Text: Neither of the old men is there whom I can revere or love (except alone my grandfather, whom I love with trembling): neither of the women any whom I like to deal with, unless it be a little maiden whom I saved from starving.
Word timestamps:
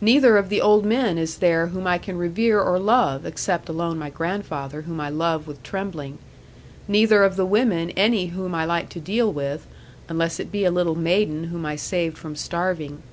Neither 0.00 0.38
of 0.38 0.48
the 0.48 0.60
old 0.60 0.84
men 0.84 1.16
is 1.16 1.36
there 1.38 1.68
whom 1.68 1.86
I 1.86 1.96
can 1.96 2.18
revere 2.18 2.60
or 2.60 2.80
love 2.80 3.24
(except 3.24 3.68
alone 3.68 3.96
my 3.96 4.10
grandfather, 4.10 4.82
whom 4.82 4.98
I 5.00 5.08
love 5.08 5.46
with 5.46 5.62
trembling): 5.62 6.18
neither 6.88 7.22
of 7.22 7.36
the 7.36 7.46
women 7.46 7.90
any 7.90 8.26
whom 8.34 8.56
I 8.56 8.64
like 8.64 8.88
to 8.88 8.98
deal 9.00 9.32
with, 9.32 9.68
unless 10.08 10.40
it 10.40 10.50
be 10.50 10.64
a 10.64 10.72
little 10.72 10.96
maiden 10.96 11.44
whom 11.44 11.64
I 11.64 11.76
saved 11.76 12.18
from 12.18 12.34
starving. 12.34 13.04